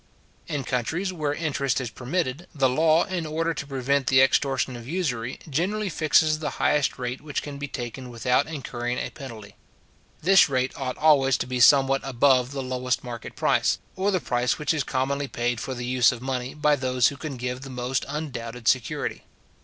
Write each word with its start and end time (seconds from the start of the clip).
In 0.47 0.63
countries 0.63 1.13
where 1.13 1.35
interest 1.35 1.79
is 1.79 1.91
permitted, 1.91 2.47
the 2.55 2.67
law 2.67 3.03
in 3.03 3.27
order 3.27 3.53
to 3.53 3.67
prevent 3.67 4.07
the 4.07 4.19
extortion 4.19 4.75
of 4.75 4.87
usury, 4.87 5.37
generally 5.47 5.89
fixes 5.89 6.39
the 6.39 6.49
highest 6.57 6.97
rate 6.97 7.21
which 7.21 7.43
can 7.43 7.59
be 7.59 7.67
taken 7.67 8.09
without 8.09 8.47
incurring 8.47 8.97
a 8.97 9.11
penalty. 9.11 9.53
This 10.19 10.49
rate 10.49 10.73
ought 10.75 10.97
always 10.97 11.37
to 11.37 11.45
be 11.45 11.59
somewhat 11.59 12.01
above 12.03 12.49
the 12.49 12.63
lowest 12.63 13.03
market 13.03 13.35
price, 13.35 13.77
or 13.95 14.09
the 14.09 14.19
price 14.19 14.57
which 14.57 14.73
is 14.73 14.83
commonly 14.83 15.27
paid 15.27 15.59
for 15.59 15.75
the 15.75 15.85
use 15.85 16.11
of 16.11 16.19
money 16.19 16.55
by 16.55 16.75
those 16.75 17.09
who 17.09 17.15
can 17.15 17.37
give 17.37 17.61
the 17.61 17.69
most 17.69 18.03
undoubted 18.09 18.67
security. 18.67 19.23